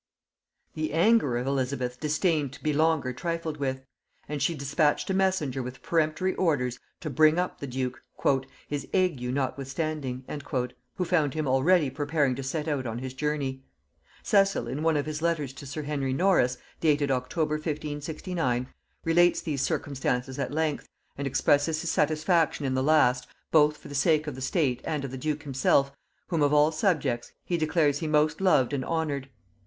[0.73, 3.81] The anger of Elizabeth disdained to be longer trifled with;
[4.27, 8.01] and she dispatched a messenger with peremptory orders to bring up the duke,
[8.67, 10.25] "his ague notwithstanding,"
[10.95, 13.63] who found him already preparing to set out on his journey.
[14.23, 18.69] Cecil in one of his letters to sir Henry Norris, dated October 1569,
[19.05, 23.93] relates these circumstances at length, and expresses his satisfaction in the last, both for the
[23.93, 25.91] sake of the state and of the duke himself,
[26.29, 29.29] whom, of all subjects, he declares he most loved and honored.